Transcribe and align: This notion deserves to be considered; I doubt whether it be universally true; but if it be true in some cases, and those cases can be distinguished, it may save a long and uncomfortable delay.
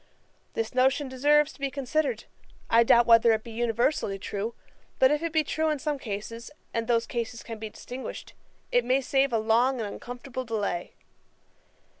This 0.55 0.73
notion 0.73 1.09
deserves 1.09 1.53
to 1.53 1.59
be 1.59 1.69
considered; 1.69 2.23
I 2.71 2.83
doubt 2.83 3.05
whether 3.05 3.33
it 3.33 3.43
be 3.43 3.51
universally 3.51 4.17
true; 4.17 4.55
but 4.97 5.11
if 5.11 5.21
it 5.21 5.31
be 5.31 5.43
true 5.43 5.69
in 5.69 5.77
some 5.77 5.99
cases, 5.99 6.49
and 6.73 6.87
those 6.87 7.05
cases 7.05 7.43
can 7.43 7.59
be 7.59 7.69
distinguished, 7.69 8.33
it 8.71 8.83
may 8.83 8.99
save 9.01 9.31
a 9.31 9.37
long 9.37 9.79
and 9.79 9.87
uncomfortable 9.87 10.43
delay. 10.43 10.95